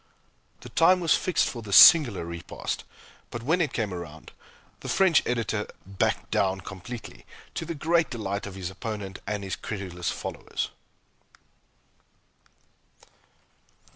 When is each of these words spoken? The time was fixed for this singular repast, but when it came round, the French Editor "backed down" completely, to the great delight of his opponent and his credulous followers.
The 0.61 0.69
time 0.69 0.99
was 0.99 1.13
fixed 1.13 1.47
for 1.47 1.61
this 1.61 1.75
singular 1.77 2.25
repast, 2.25 2.85
but 3.29 3.43
when 3.43 3.61
it 3.61 3.71
came 3.71 3.93
round, 3.93 4.31
the 4.79 4.89
French 4.89 5.21
Editor 5.27 5.67
"backed 5.85 6.31
down" 6.31 6.61
completely, 6.61 7.23
to 7.53 7.65
the 7.65 7.75
great 7.75 8.09
delight 8.09 8.47
of 8.47 8.55
his 8.55 8.71
opponent 8.71 9.19
and 9.27 9.43
his 9.43 9.55
credulous 9.55 10.09
followers. 10.09 10.69